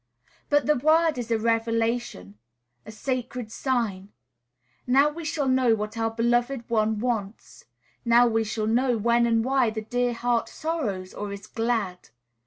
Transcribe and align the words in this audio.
But 0.49 0.65
the 0.65 0.75
word 0.75 1.19
is 1.19 1.29
a 1.29 1.37
revelation, 1.37 2.39
a 2.87 2.91
sacred 2.91 3.51
sign. 3.51 4.11
Now 4.87 5.09
we 5.09 5.23
shall 5.23 5.47
know 5.47 5.75
what 5.75 5.95
our 5.95 6.09
beloved 6.09 6.67
one 6.71 6.97
wants; 6.97 7.65
now 8.03 8.25
we 8.25 8.43
shall 8.43 8.65
know 8.65 8.97
when 8.97 9.27
and 9.27 9.45
why 9.45 9.69
the 9.69 9.83
dear 9.83 10.13
heart 10.13 10.49
sorrows 10.49 11.13
or 11.13 11.31
is 11.31 11.45
glad. 11.45 12.09